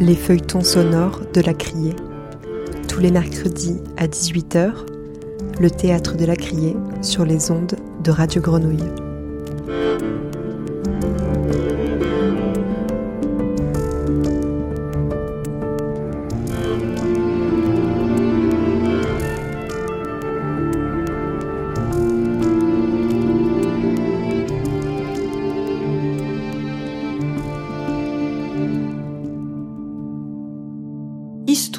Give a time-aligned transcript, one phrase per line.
[0.00, 1.96] les feuilletons sonores de la Criée.
[2.88, 4.72] Tous les mercredis à 18h,
[5.60, 9.07] le théâtre de la Criée sur les ondes de Radio Grenouille.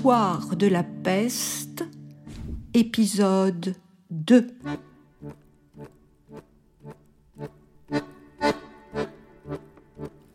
[0.09, 1.83] Histoire de la peste,
[2.73, 3.75] épisode
[4.09, 4.47] 2.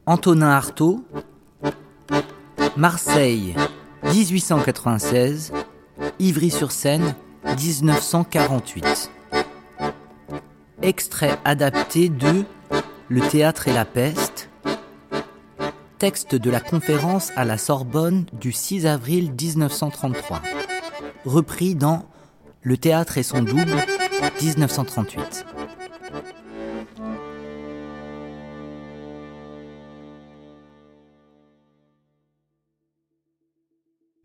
[0.06, 1.04] Antonin Artaud,
[2.76, 3.56] Marseille,
[4.04, 5.52] 1896,
[6.20, 9.10] Ivry-sur-Seine, 1948.
[10.82, 12.44] Extrait adapté de
[13.08, 14.33] Le théâtre et la peste,
[16.04, 20.42] texte de la conférence à la Sorbonne du 6 avril 1933,
[21.24, 22.04] repris dans
[22.60, 23.74] Le théâtre et son double,
[24.42, 25.46] 1938.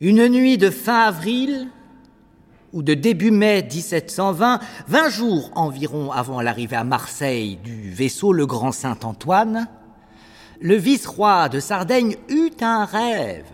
[0.02, 1.70] Une nuit de fin avril
[2.74, 8.46] ou de début mai 1720, vingt jours environ avant l'arrivée à Marseille du vaisseau le
[8.46, 9.70] Grand Saint-Antoine,
[10.62, 13.46] le vice-roi de Sardaigne eut un rêve.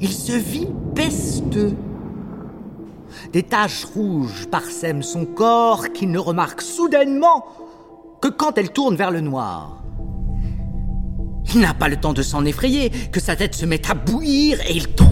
[0.00, 1.76] Il se vit pesteux.
[3.32, 7.44] Des taches rouges parsèment son corps qu'il ne remarque soudainement
[8.20, 9.84] que quand elle tourne vers le noir.
[11.54, 14.60] Il n'a pas le temps de s'en effrayer que sa tête se met à bouillir
[14.68, 15.08] et il tombe.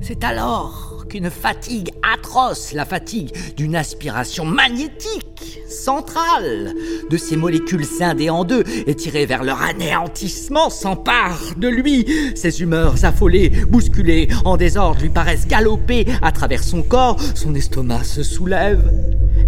[0.00, 6.74] C'est alors qu'une fatigue atroce, la fatigue d'une aspiration magnétique centrale
[7.08, 12.04] de ces molécules scindées en deux et tirées vers leur anéantissement s'empare de lui.
[12.34, 18.02] Ses humeurs affolées, bousculées, en désordre lui paraissent galoper à travers son corps, son estomac
[18.02, 18.82] se soulève.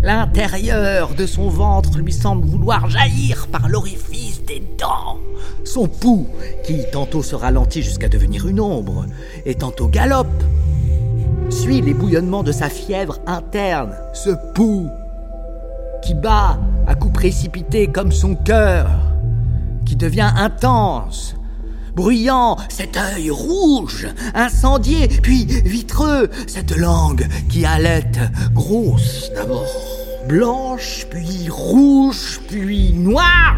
[0.03, 5.19] L'intérieur de son ventre lui semble vouloir jaillir par l'orifice des dents.
[5.65, 6.29] Son pouls,
[6.65, 9.07] qui tantôt se ralentit jusqu'à devenir une ombre,
[9.45, 10.45] et tantôt galope,
[11.51, 13.95] suit les bouillonnements de sa fièvre interne.
[14.13, 14.91] Ce pouls
[16.03, 18.89] qui bat à coups précipités comme son cœur,
[19.85, 21.37] qui devient intense,
[21.95, 28.21] bruyant, cet œil rouge, incendié, puis vitreux, cette langue qui halète,
[28.53, 29.67] grosse d'abord,
[30.29, 33.57] blanche, puis rouge, puis noire.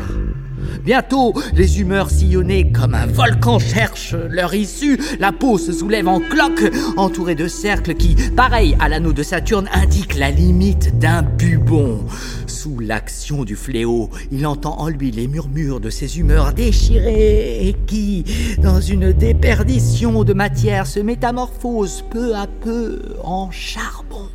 [0.85, 4.99] Bientôt, les humeurs sillonnées comme un volcan cherchent leur issue.
[5.19, 9.69] La peau se soulève en cloque, entourée de cercles qui, pareil à l'anneau de Saturne,
[9.73, 12.05] indiquent la limite d'un bubon.
[12.47, 17.77] Sous l'action du fléau, il entend en lui les murmures de ses humeurs déchirées et
[17.87, 18.25] qui,
[18.63, 24.29] dans une déperdition de matière, se métamorphose peu à peu en charbon.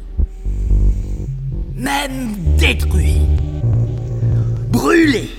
[1.76, 3.22] Même détruit,
[4.72, 5.30] brûlé.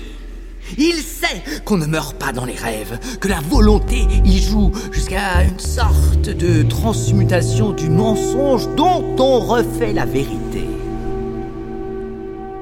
[0.77, 5.43] Il sait qu'on ne meurt pas dans les rêves, que la volonté y joue jusqu'à
[5.43, 10.67] une sorte de transmutation du mensonge dont on refait la vérité.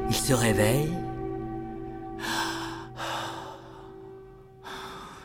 [0.09, 0.91] Il se réveille.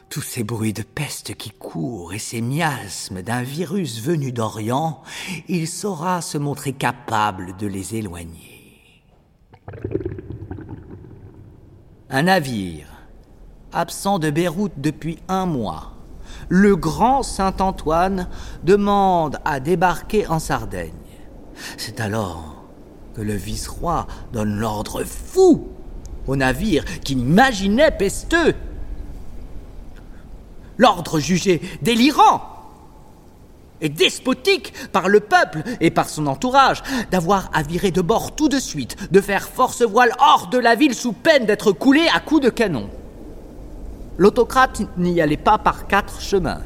[0.08, 5.02] Tous ces bruits de peste qui courent et ces miasmes d'un virus venu d'Orient,
[5.48, 8.82] il saura se montrer capable de les éloigner.
[12.10, 12.86] Un navire,
[13.70, 15.92] absent de Beyrouth depuis un mois,
[16.48, 18.28] le grand Saint-Antoine
[18.64, 20.92] demande à débarquer en Sardaigne.
[21.76, 22.64] C'est alors
[23.14, 25.68] que le vice-roi donne l'ordre fou
[26.26, 28.54] au navire qu'il imaginait pesteux.
[30.78, 32.40] L'ordre jugé délirant
[33.80, 38.48] et despotique par le peuple et par son entourage, d'avoir à virer de bord tout
[38.48, 42.20] de suite, de faire force voile hors de la ville sous peine d'être coulé à
[42.20, 42.90] coups de canon.
[44.16, 46.62] L'autocrate n'y allait pas par quatre chemins.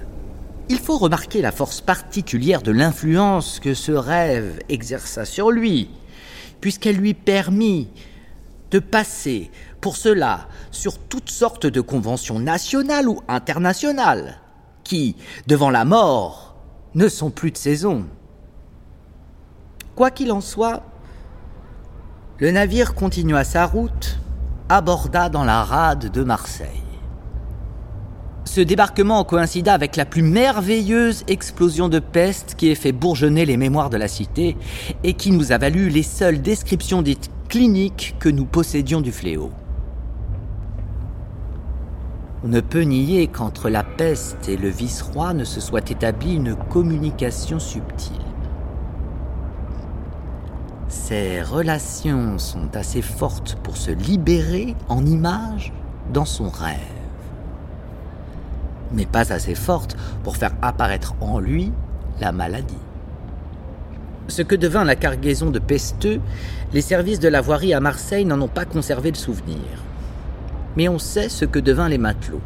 [0.69, 5.91] Il faut remarquer la force particulière de l'influence que ce rêve exerça sur lui,
[6.61, 7.88] puisqu'elle lui permit
[8.70, 9.50] de passer,
[9.82, 14.41] pour cela, sur toutes sortes de conventions nationales ou internationales,
[14.82, 15.17] qui,
[15.47, 16.51] devant la mort,
[16.94, 18.05] ne sont plus de saison.
[19.94, 20.83] Quoi qu'il en soit,
[22.39, 24.19] le navire continua sa route,
[24.69, 26.69] aborda dans la rade de Marseille.
[28.44, 33.56] Ce débarquement coïncida avec la plus merveilleuse explosion de peste qui ait fait bourgeonner les
[33.56, 34.56] mémoires de la cité
[35.05, 39.50] et qui nous a valu les seules descriptions dites cliniques que nous possédions du fléau.
[42.44, 46.56] On ne peut nier qu'entre la peste et le vice-roi ne se soit établie une
[46.56, 48.17] communication subtile.
[50.89, 55.73] Ces relations sont assez fortes pour se libérer en images
[56.12, 56.81] dans son rêve,
[58.91, 61.73] mais pas assez fortes pour faire apparaître en lui
[62.21, 62.75] la maladie.
[64.27, 66.21] Ce que devint la cargaison de pesteux,
[66.73, 69.62] les services de la voirie à Marseille n'en ont pas conservé le souvenir.
[70.76, 72.40] Mais on sait ce que devint les matelots,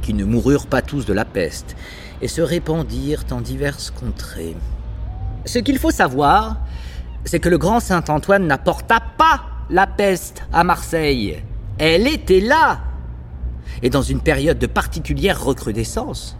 [0.00, 1.76] qui ne moururent pas tous de la peste
[2.20, 4.56] et se répandirent en diverses contrées.
[5.44, 6.58] Ce qu'il faut savoir,
[7.24, 11.42] c'est que le grand Saint-Antoine n'apporta pas la peste à Marseille.
[11.78, 12.80] Elle était là,
[13.82, 16.36] et dans une période de particulière recrudescence.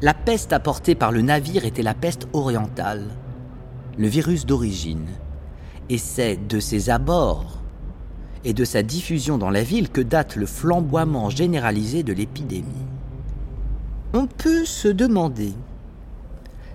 [0.00, 3.04] La peste apportée par le navire était la peste orientale,
[3.98, 5.08] le virus d'origine,
[5.88, 7.62] et c'est de ses abords
[8.46, 12.64] et de sa diffusion dans la ville que date le flamboiement généralisé de l'épidémie.
[14.14, 15.52] On peut se demander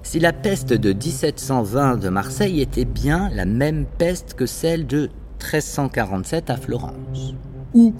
[0.03, 5.09] si la peste de 1720 de Marseille était bien la même peste que celle de
[5.39, 7.35] 1347 à Florence,
[7.73, 7.93] ou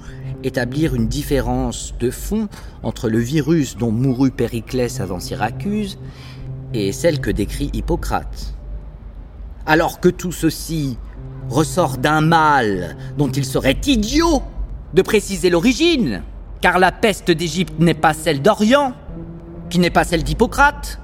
[0.44, 2.50] établir une différence de fond
[2.83, 5.97] entre le virus dont mourut Périclès avant Syracuse
[6.74, 8.53] et celle que décrit Hippocrate.
[9.65, 10.97] Alors que tout ceci
[11.51, 14.42] ressort d'un mal dont il serait idiot
[14.94, 16.24] de préciser l'origine,
[16.62, 18.94] car la peste d'Égypte n'est pas celle d'Orient,
[19.69, 21.00] qui n'est pas celle d'Hippocrate,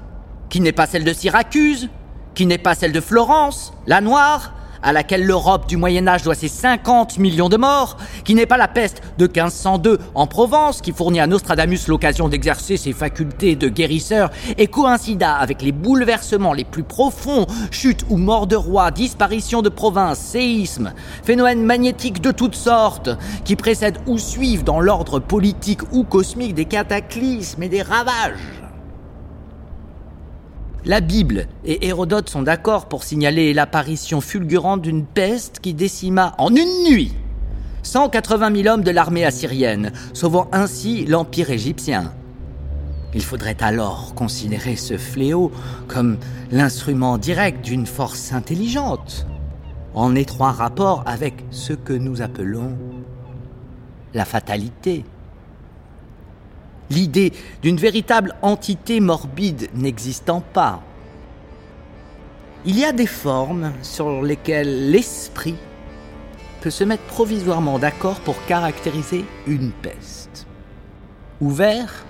[0.50, 1.90] qui n'est pas celle de Syracuse,
[2.34, 6.36] qui n'est pas celle de Florence, la noire, à laquelle l'Europe du Moyen Âge doit
[6.36, 10.92] ses 50 millions de morts, qui n'est pas la peste de 1502 en Provence, qui
[10.92, 16.66] fournit à Nostradamus l'occasion d'exercer ses facultés de guérisseur, et coïncida avec les bouleversements les
[16.66, 22.56] plus profonds, chutes ou morts de rois, disparitions de provinces, séismes, phénomènes magnétiques de toutes
[22.56, 23.10] sortes,
[23.46, 28.67] qui précèdent ou suivent dans l'ordre politique ou cosmique des cataclysmes et des ravages.
[30.88, 36.56] La Bible et Hérodote sont d'accord pour signaler l'apparition fulgurante d'une peste qui décima en
[36.56, 37.14] une nuit
[37.84, 42.14] 180 000 hommes de l'armée assyrienne, sauvant ainsi l'Empire égyptien.
[43.14, 45.52] Il faudrait alors considérer ce fléau
[45.90, 46.20] comme
[46.52, 49.28] l'instrument direct d'une force intelligente,
[49.94, 52.78] en étroit rapport avec ce que nous appelons
[54.14, 55.04] la fatalité.
[56.90, 60.82] L'idée d'une véritable entité morbide n'existant pas.
[62.66, 65.56] Il y a des formes sur lesquelles l'esprit
[66.62, 70.48] peut se mettre provisoirement d'accord pour caractériser une peste.
[71.40, 72.06] Ouvert,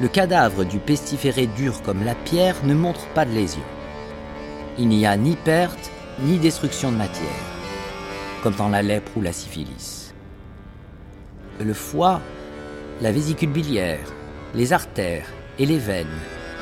[0.00, 3.62] le cadavre du pestiféré dur comme la pierre ne montre pas de lésion.
[4.78, 5.90] Il n'y a ni perte
[6.20, 7.26] ni destruction de matière,
[8.42, 10.14] comme dans la lèpre ou la syphilis.
[11.60, 12.20] Le foie
[13.00, 14.12] la vésicule biliaire,
[14.54, 15.26] les artères
[15.58, 16.06] et les veines,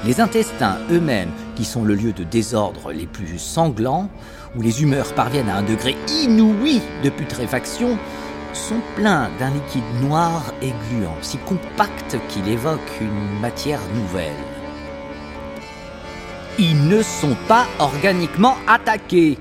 [0.04, 4.08] les intestins eux-mêmes, qui sont le lieu de désordre les plus sanglants,
[4.56, 7.98] où les humeurs parviennent à un degré inouï de putréfaction,
[8.52, 14.32] sont pleins d'un liquide noir et gluant, si compact qu'il évoque une matière nouvelle.
[16.58, 19.38] Ils ne sont pas organiquement attaqués,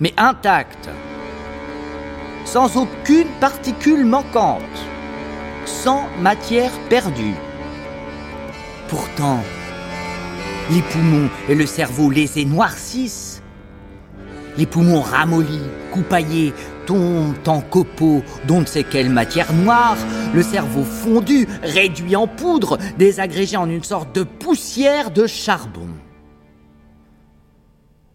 [0.00, 0.88] mais intacts,
[2.44, 4.62] sans aucune particule manquante
[5.68, 7.34] sans matière perdue.
[8.88, 9.40] Pourtant,
[10.70, 13.42] les poumons et le cerveau les noircissent.
[14.56, 16.52] Les poumons ramollis, coupaillés,
[16.86, 19.98] tombent en copeaux dont ne sait quelle matière noire,
[20.34, 25.88] le cerveau fondu, réduit en poudre, désagrégé en une sorte de poussière de charbon.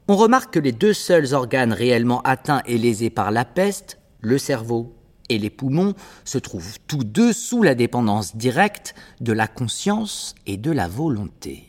[0.09, 4.37] On remarque que les deux seuls organes réellement atteints et lésés par la peste, le
[4.37, 4.93] cerveau
[5.29, 5.93] et les poumons
[6.25, 11.67] se trouvent tous deux sous la dépendance directe de la conscience et de la volonté.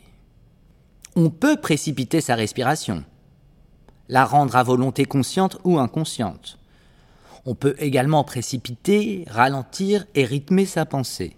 [1.15, 3.03] On peut précipiter sa respiration,
[4.09, 6.59] la rendre à volonté consciente ou inconsciente.
[7.45, 11.37] On peut également précipiter, ralentir et rythmer sa pensée.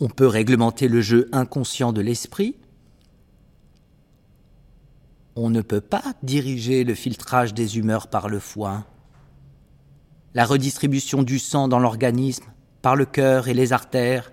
[0.00, 2.56] On peut réglementer le jeu inconscient de l'esprit.
[5.36, 8.86] On ne peut pas diriger le filtrage des humeurs par le foie
[10.34, 12.44] la redistribution du sang dans l'organisme
[12.80, 14.32] par le cœur et les artères,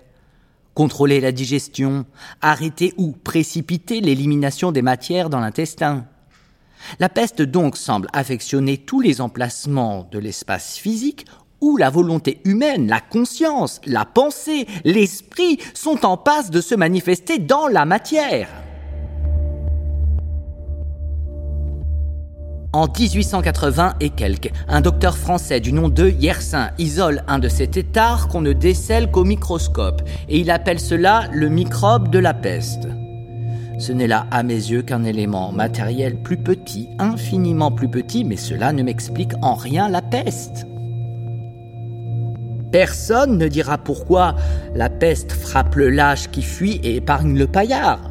[0.74, 2.06] contrôler la digestion,
[2.40, 6.06] arrêter ou précipiter l'élimination des matières dans l'intestin.
[6.98, 11.26] La peste donc semble affectionner tous les emplacements de l'espace physique
[11.60, 17.38] où la volonté humaine, la conscience, la pensée, l'esprit sont en passe de se manifester
[17.38, 18.48] dans la matière.
[22.72, 27.66] En 1880 et quelques, un docteur français du nom de Yersin isole un de ces
[27.66, 32.86] têtards qu'on ne décèle qu'au microscope, et il appelle cela le microbe de la peste.
[33.80, 38.36] Ce n'est là, à mes yeux, qu'un élément matériel plus petit, infiniment plus petit, mais
[38.36, 40.64] cela ne m'explique en rien la peste.
[42.70, 44.36] Personne ne dira pourquoi
[44.76, 48.09] la peste frappe le lâche qui fuit et épargne le paillard.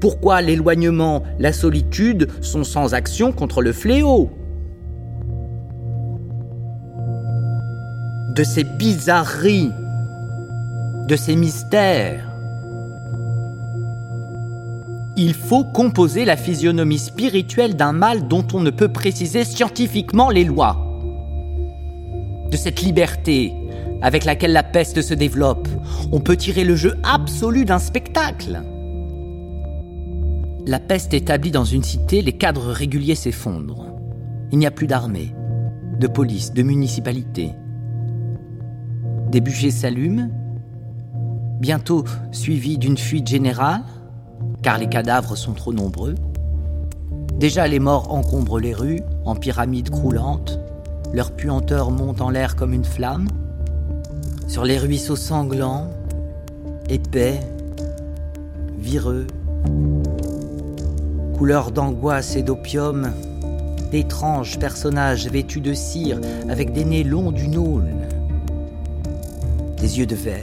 [0.00, 4.30] Pourquoi l'éloignement, la solitude sont sans action contre le fléau?
[8.36, 9.72] De ces bizarreries,
[11.08, 12.24] de ces mystères,
[15.16, 20.44] il faut composer la physionomie spirituelle d'un mal dont on ne peut préciser scientifiquement les
[20.44, 20.76] lois.
[22.52, 23.52] De cette liberté
[24.00, 25.66] avec laquelle la peste se développe,
[26.12, 28.62] on peut tirer le jeu absolu d'un spectacle.
[30.68, 33.86] La peste établie dans une cité, les cadres réguliers s'effondrent.
[34.52, 35.34] Il n'y a plus d'armée,
[35.98, 37.54] de police, de municipalité.
[39.30, 40.28] Des bûchers s'allument,
[41.58, 43.80] bientôt suivis d'une fuite générale,
[44.62, 46.16] car les cadavres sont trop nombreux.
[47.38, 50.60] Déjà les morts encombrent les rues en pyramides croulantes,
[51.14, 53.28] leur puanteur monte en l'air comme une flamme.
[54.46, 55.88] Sur les ruisseaux sanglants,
[56.90, 57.40] épais,
[58.78, 59.26] vireux,
[61.38, 63.12] couleur d'angoisse et d'opium,
[63.92, 68.08] d'étranges personnages vêtus de cire avec des nez longs d'une aulne,
[69.76, 70.42] des yeux de verre,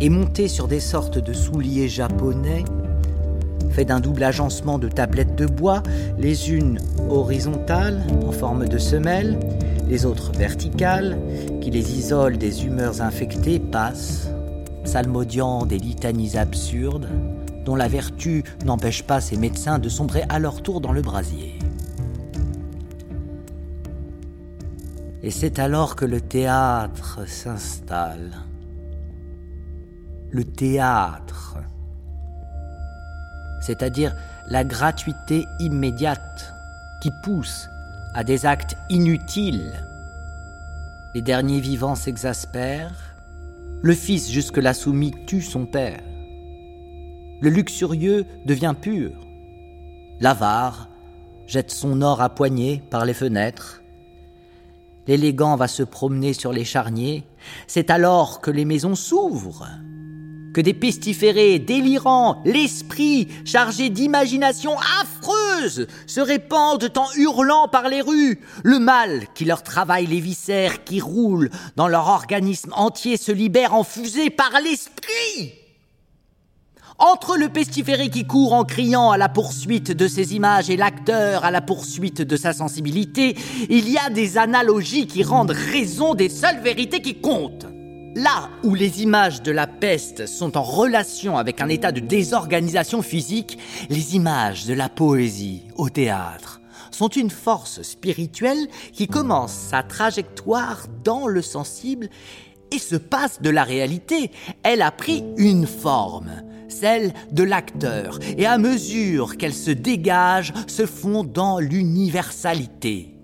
[0.00, 2.64] et montés sur des sortes de souliers japonais,
[3.70, 5.84] faits d'un double agencement de tablettes de bois,
[6.18, 9.38] les unes horizontales en forme de semelle,
[9.88, 11.16] les autres verticales,
[11.60, 14.28] qui les isolent des humeurs infectées, passent,
[14.82, 17.06] salmodiant des litanies absurdes,
[17.64, 21.58] dont la vertu n'empêche pas ces médecins de sombrer à leur tour dans le brasier.
[25.22, 28.32] Et c'est alors que le théâtre s'installe.
[30.30, 31.56] Le théâtre,
[33.62, 34.14] c'est-à-dire
[34.48, 36.52] la gratuité immédiate
[37.00, 37.68] qui pousse
[38.14, 39.72] à des actes inutiles.
[41.14, 43.16] Les derniers vivants s'exaspèrent,
[43.82, 46.02] le fils jusque-là soumis tue son père.
[47.44, 49.10] Le luxurieux devient pur.
[50.18, 50.88] L'avare
[51.46, 53.82] jette son or à poignée par les fenêtres.
[55.06, 57.22] L'élégant va se promener sur les charniers.
[57.66, 59.68] C'est alors que les maisons s'ouvrent,
[60.54, 68.40] que des pestiférés délirants, l'esprit chargé d'imagination affreuse, se répandent en hurlant par les rues.
[68.62, 73.74] Le mal qui leur travaille les viscères qui roulent dans leur organisme entier se libère
[73.74, 75.63] en fusée par l'esprit.
[76.98, 81.44] Entre le pestiféré qui court en criant à la poursuite de ses images et l'acteur
[81.44, 83.36] à la poursuite de sa sensibilité,
[83.68, 87.66] il y a des analogies qui rendent raison des seules vérités qui comptent.
[88.14, 93.02] Là où les images de la peste sont en relation avec un état de désorganisation
[93.02, 93.58] physique,
[93.90, 96.60] les images de la poésie au théâtre
[96.92, 102.08] sont une force spirituelle qui commence sa trajectoire dans le sensible
[102.78, 104.30] se passe de la réalité.
[104.62, 106.30] Elle a pris une forme
[106.68, 113.14] celle de l'acteur, et à mesure qu'elle se dégage, se fond dans l'universalité.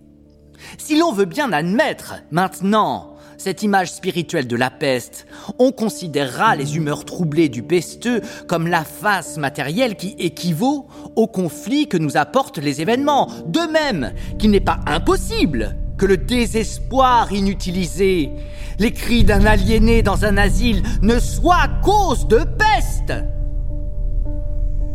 [0.79, 5.27] Si l'on veut bien admettre maintenant cette image spirituelle de la peste,
[5.59, 11.89] on considérera les humeurs troublées du pesteux comme la face matérielle qui équivaut au conflit
[11.89, 18.31] que nous apportent les événements, de même qu'il n'est pas impossible que le désespoir inutilisé,
[18.79, 23.13] les cris d'un aliéné dans un asile ne soient cause de peste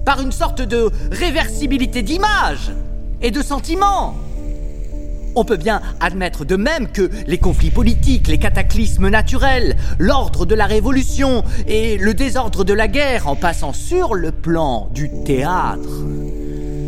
[0.03, 2.71] par une sorte de réversibilité d'image
[3.21, 4.15] et de sentiment.
[5.35, 10.55] On peut bien admettre de même que les conflits politiques, les cataclysmes naturels, l'ordre de
[10.55, 16.03] la révolution et le désordre de la guerre, en passant sur le plan du théâtre,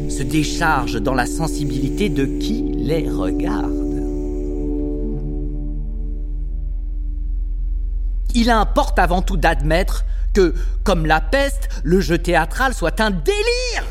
[0.10, 3.87] se déchargent dans la sensibilité de qui les regarde.
[8.38, 10.54] Il importe avant tout d'admettre que,
[10.84, 13.84] comme la peste, le jeu théâtral soit un délire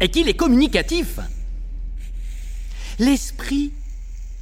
[0.00, 1.20] et qu'il est communicatif.
[2.98, 3.74] L'esprit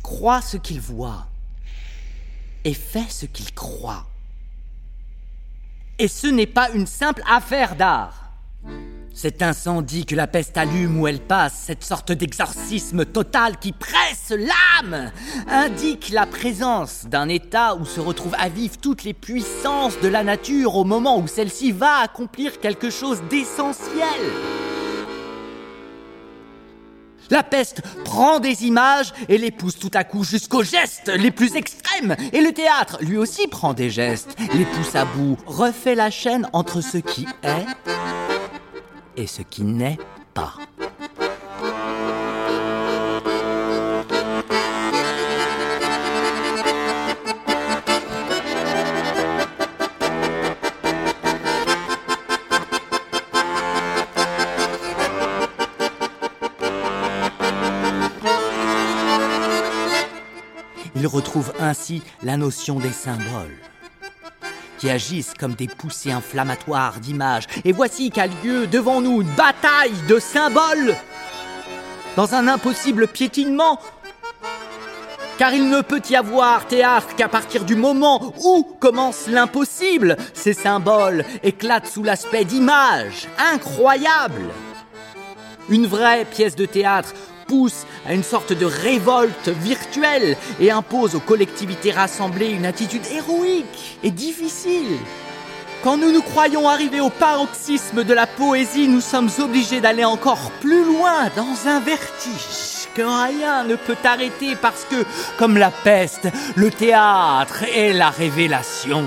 [0.04, 1.26] croit ce qu'il voit
[2.62, 4.06] et fait ce qu'il croit.
[5.98, 8.30] Et ce n'est pas une simple affaire d'art.
[9.20, 14.30] Cet incendie que la peste allume où elle passe, cette sorte d'exorcisme total qui presse
[14.30, 15.10] l'âme,
[15.48, 20.22] indique la présence d'un état où se retrouvent à vivre toutes les puissances de la
[20.22, 24.20] nature au moment où celle-ci va accomplir quelque chose d'essentiel.
[27.28, 31.56] La peste prend des images et les pousse tout à coup jusqu'aux gestes les plus
[31.56, 32.14] extrêmes.
[32.32, 36.48] Et le théâtre, lui aussi, prend des gestes, les pousse à bout, refait la chaîne
[36.52, 37.66] entre ce qui est
[39.18, 39.98] et ce qui n'est
[40.32, 40.54] pas.
[60.94, 63.56] Il retrouve ainsi la notion des symboles,
[64.78, 67.44] qui agissent comme des poussées inflammatoires d'images.
[67.64, 70.94] Et voici qu'a lieu devant nous une bataille de symboles,
[72.16, 73.78] dans un impossible piétinement.
[75.36, 80.16] Car il ne peut y avoir théâtre qu'à partir du moment où commence l'impossible.
[80.34, 84.50] Ces symboles éclatent sous l'aspect d'images incroyables.
[85.68, 87.14] Une vraie pièce de théâtre
[87.48, 93.98] pousse à une sorte de révolte virtuelle et impose aux collectivités rassemblées une attitude héroïque
[94.04, 94.98] et difficile.
[95.82, 100.50] Quand nous nous croyons arriver au paroxysme de la poésie, nous sommes obligés d'aller encore
[100.60, 105.04] plus loin dans un vertige que rien ne peut arrêter parce que,
[105.38, 109.04] comme la peste, le théâtre est la révélation.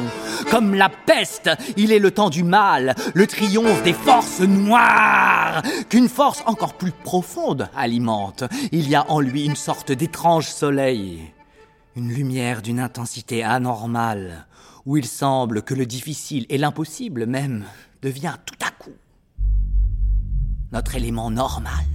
[0.52, 6.10] Comme la peste, il est le temps du mal, le triomphe des forces noires, qu'une
[6.10, 8.44] force encore plus profonde alimente.
[8.74, 11.22] Il y a en lui une sorte d'étrange soleil,
[11.96, 14.46] une lumière d'une intensité anormale,
[14.86, 17.64] où il semble que le difficile et l'impossible même
[18.02, 18.92] devient tout à coup
[20.74, 21.86] notre élément normal.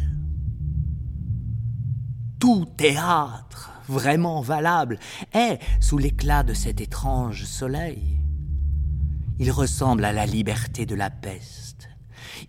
[2.41, 4.99] Tout théâtre vraiment valable
[5.35, 8.19] est sous l'éclat de cet étrange soleil.
[9.39, 11.89] Il ressemble à la liberté de la peste.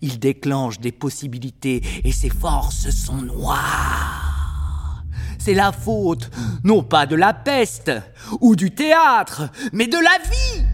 [0.00, 5.04] Il déclenche des possibilités et ses forces sont noires.
[5.38, 6.30] C'est la faute,
[6.64, 7.92] non pas de la peste
[8.40, 10.66] ou du théâtre, mais de la vie.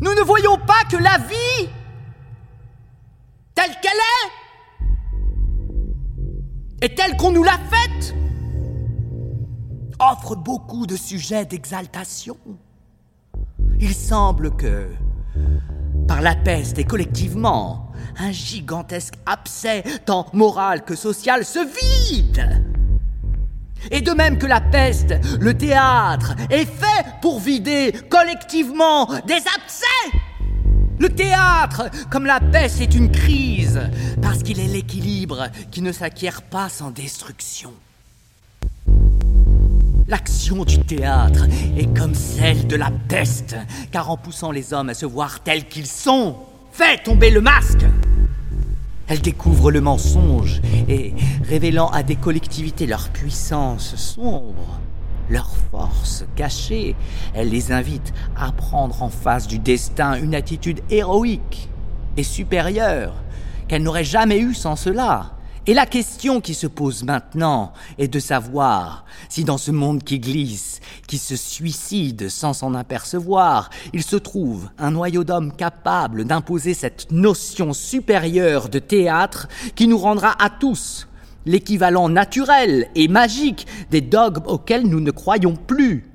[0.00, 1.68] Nous ne voyons pas que la vie,
[3.54, 4.30] telle qu'elle est,
[6.86, 8.14] et telle qu'on nous l'a faite,
[9.98, 12.36] offre beaucoup de sujets d'exaltation.
[13.80, 14.88] Il semble que,
[16.08, 22.64] par la peste et collectivement, un gigantesque abcès, tant moral que social, se vide.
[23.92, 30.18] Et de même que la peste, le théâtre est fait pour vider collectivement des abcès.
[30.98, 33.80] Le théâtre, comme la peste, est une crise,
[34.20, 37.72] parce qu'il est l'équilibre qui ne s'acquiert pas sans destruction.
[40.08, 41.44] L'action du théâtre
[41.76, 43.56] est comme celle de la peste,
[43.92, 46.36] car en poussant les hommes à se voir tels qu'ils sont,
[46.72, 47.84] fait tomber le masque.
[49.06, 51.12] Elle découvre le mensonge et,
[51.46, 54.80] révélant à des collectivités leur puissance sombre,
[55.28, 56.96] leur force cachée,
[57.34, 61.68] elle les invite à prendre en face du destin une attitude héroïque
[62.16, 63.12] et supérieure
[63.68, 65.37] qu'elle n'aurait jamais eue sans cela.
[65.68, 70.18] Et la question qui se pose maintenant est de savoir si dans ce monde qui
[70.18, 76.72] glisse, qui se suicide sans s'en apercevoir, il se trouve un noyau d'hommes capable d'imposer
[76.72, 81.06] cette notion supérieure de théâtre qui nous rendra à tous
[81.44, 86.07] l'équivalent naturel et magique des dogmes auxquels nous ne croyons plus.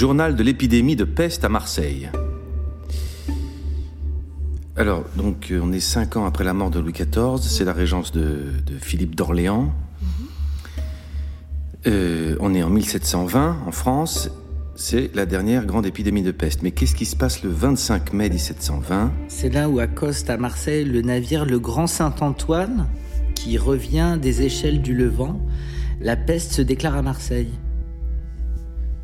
[0.00, 2.08] Journal de l'épidémie de peste à Marseille.
[4.74, 7.74] Alors, donc, euh, on est cinq ans après la mort de Louis XIV, c'est la
[7.74, 8.44] régence de,
[8.80, 9.70] Philippe d'Orléans.
[11.86, 14.30] Euh, on est en 1720 en France,
[14.74, 16.62] c'est la dernière grande épidémie de peste.
[16.62, 20.86] Mais qu'est-ce qui se passe le 25 mai 1720 C'est là où accoste à Marseille
[20.86, 22.86] le navire Le Grand Saint-Antoine,
[23.34, 25.38] qui revient des échelles du Levant.
[26.00, 27.50] La peste se déclare à Marseille.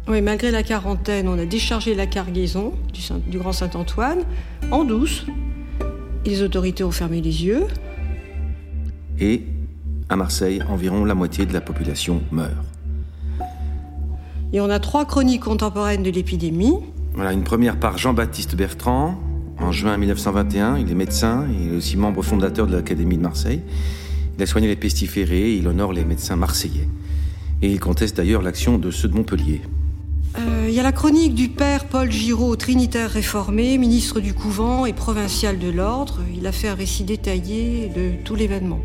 [0.09, 2.75] Oui, malgré la quarantaine, on a déchargé la cargaison
[3.29, 4.21] du, Grand Saint-Antoine
[4.71, 5.27] en douce.
[6.25, 7.65] les autorités ont fermé les yeux.
[9.19, 9.43] Et
[10.09, 12.53] à Marseille, environ la moitié de la population meurt.
[14.53, 16.75] Et on a trois chroniques contemporaines de l'épidémie.
[17.15, 19.19] Voilà, une première par Jean-Baptiste Bertrand,
[19.59, 20.79] en juin 1921.
[20.79, 23.63] Il est médecin, il est aussi membre fondateur de l'Académie de Marseille.
[24.37, 26.87] Il a soigné les pestiférés, il honore les médecins marseillais.
[27.61, 29.63] Et il conteste d'ailleurs l'action de ceux de Montpellier.
[30.39, 34.85] Euh, il y a la chronique du père Paul Giraud, trinitaire réformé, ministre du couvent
[34.85, 36.21] et provincial de l'ordre.
[36.37, 38.81] Il a fait un récit détaillé de tout l'événement.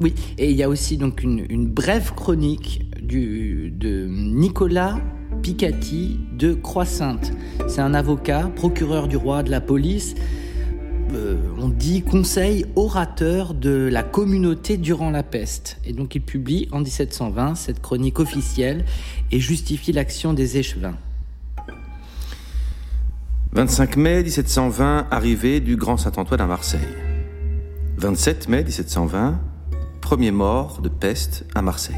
[0.00, 4.98] Oui, et il y a aussi donc une, brève chronique de Nicolas
[5.42, 7.32] Picati de Croix-Sainte.
[7.68, 10.14] C'est un avocat, procureur du roi de la police.
[11.14, 15.78] Euh, on dit conseil orateur de la communauté durant la peste.
[15.84, 18.84] Et donc il publie en 1720 cette chronique officielle
[19.30, 20.96] et justifie l'action des échevins.
[23.52, 26.80] 25 mai 1720, arrivée du Grand Saint-Antoine à Marseille.
[27.96, 29.40] 27 mai 1720,
[30.02, 31.96] premier mort de peste à Marseille.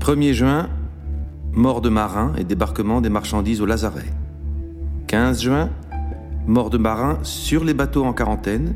[0.00, 0.70] 1er juin,
[1.52, 4.06] mort de marins et débarquement des marchandises au Lazaret.
[5.08, 5.70] 15 juin,
[6.50, 8.74] mort de marins sur les bateaux en quarantaine.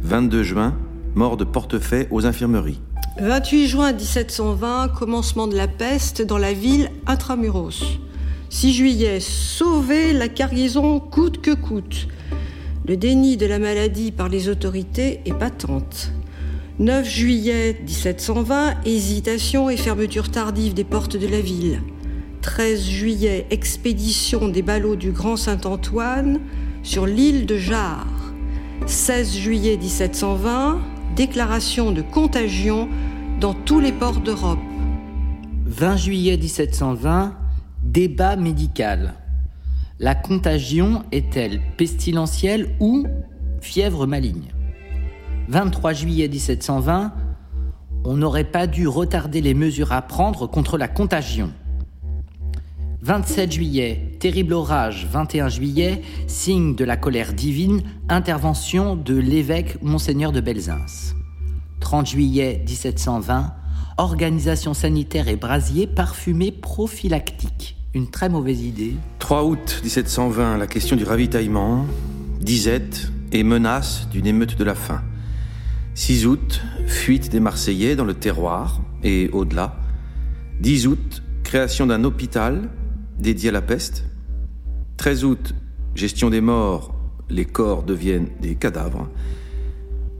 [0.00, 0.74] 22 juin,
[1.14, 2.80] mort de portefaix aux infirmeries.
[3.20, 7.98] 28 juin 1720, commencement de la peste dans la ville intramuros.
[8.48, 12.08] 6 juillet, sauver la cargaison coûte que coûte.
[12.88, 16.10] Le déni de la maladie par les autorités est patente.
[16.78, 21.82] 9 juillet 1720, hésitation et fermeture tardive des portes de la ville.
[22.40, 26.40] 13 juillet, expédition des ballots du Grand Saint-Antoine
[26.82, 28.06] sur l'île de Jarre.
[28.86, 30.80] 16 juillet 1720,
[31.14, 32.88] déclaration de contagion
[33.40, 34.58] dans tous les ports d'Europe.
[35.66, 37.36] 20 juillet 1720,
[37.82, 39.14] débat médical.
[39.98, 43.06] La contagion est-elle pestilentielle ou
[43.60, 44.48] fièvre maligne?
[45.48, 47.12] 23 juillet 1720,
[48.04, 51.50] on n'aurait pas dû retarder les mesures à prendre contre la contagion.
[53.02, 55.08] 27 juillet, terrible orage.
[55.10, 61.16] 21 juillet, signe de la colère divine, intervention de l'évêque Monseigneur de Belzins.
[61.80, 63.52] 30 juillet 1720,
[63.98, 67.76] organisation sanitaire et brasier parfumé prophylactique.
[67.94, 68.94] Une très mauvaise idée.
[69.18, 71.84] 3 août 1720, la question du ravitaillement,
[72.40, 75.02] disette et menace d'une émeute de la faim.
[75.96, 79.74] 6 août, fuite des Marseillais dans le terroir et au-delà.
[80.60, 82.70] 10 août, création d'un hôpital
[83.18, 84.04] dédié à la peste.
[85.02, 85.52] 13 août,
[85.96, 86.94] gestion des morts,
[87.28, 89.08] les corps deviennent des cadavres.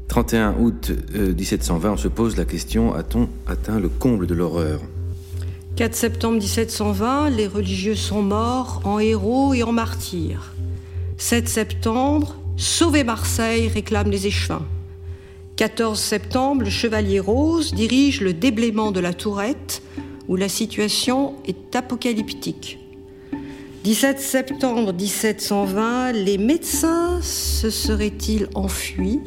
[0.09, 4.81] 31 août 1720, euh, on se pose la question, a-t-on atteint le comble de l'horreur?
[5.77, 10.53] 4 septembre 1720, les religieux sont morts en héros et en martyrs.
[11.16, 14.66] 7 septembre, sauver Marseille réclame les échevins.
[15.55, 19.81] 14 septembre, le Chevalier Rose dirige le déblaiement de la Tourette,
[20.27, 22.82] où la situation est apocalyptique.
[23.83, 29.21] 17 septembre 1720, les médecins se seraient-ils enfuis?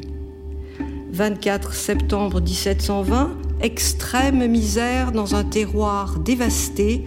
[1.12, 7.04] 24 septembre 1720, extrême misère dans un terroir dévasté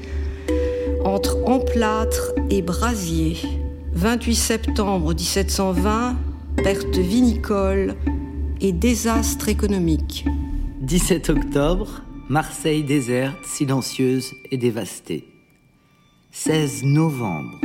[1.03, 3.37] entre emplâtre et brasier.
[3.93, 6.17] 28 septembre 1720,
[6.57, 7.95] perte vinicole
[8.61, 10.23] et désastre économique.
[10.81, 15.28] 17 octobre, Marseille déserte, silencieuse et dévastée.
[16.31, 17.59] 16 novembre,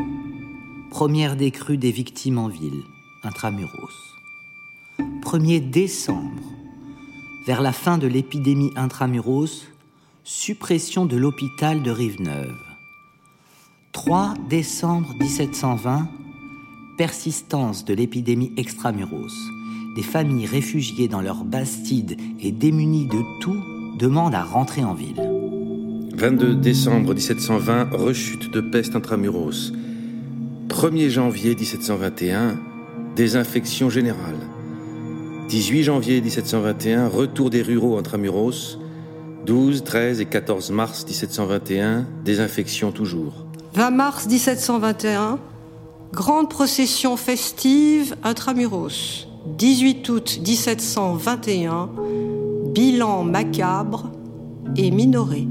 [0.90, 2.82] première décrue des victimes en ville,
[3.22, 4.16] intramuros.
[5.22, 6.42] 1er décembre,
[7.46, 9.66] vers la fin de l'épidémie intramuros,
[10.24, 12.56] suppression de l'hôpital de Rive-Neuve.
[13.92, 16.08] 3 décembre 1720,
[16.96, 19.34] persistance de l'épidémie extramuros
[19.94, 23.62] des familles réfugiées dans leurs bastides et démunies de tout
[23.98, 25.33] demandent à rentrer en ville.
[26.24, 29.74] 22 décembre 1720, rechute de peste intramuros.
[30.70, 32.58] 1er janvier 1721,
[33.14, 34.38] désinfection générale.
[35.50, 38.78] 18 janvier 1721, retour des ruraux intramuros.
[39.44, 43.44] 12, 13 et 14 mars 1721, désinfection toujours.
[43.74, 45.38] 20 mars 1721,
[46.14, 49.28] grande procession festive intramuros.
[49.58, 51.90] 18 août 1721,
[52.72, 54.10] bilan macabre
[54.74, 55.46] et minoré.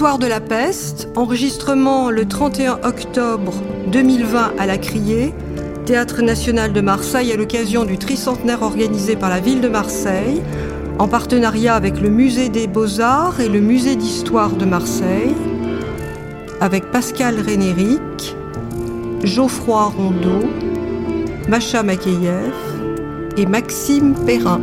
[0.00, 3.52] Histoire de la peste, enregistrement le 31 octobre
[3.88, 5.34] 2020 à la Criée,
[5.84, 10.40] Théâtre national de Marseille à l'occasion du tricentenaire organisé par la ville de Marseille,
[10.98, 15.34] en partenariat avec le Musée des Beaux-Arts et le Musée d'Histoire de Marseille,
[16.62, 18.34] avec Pascal Rénéric,
[19.22, 20.48] Geoffroy Rondeau,
[21.46, 22.54] Macha Makeyev
[23.36, 24.62] et Maxime Perrin.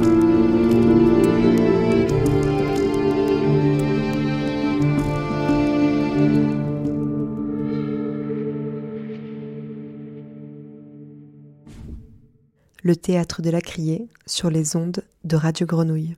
[12.88, 16.16] Le théâtre de la Criée sur les ondes de Radio Grenouille.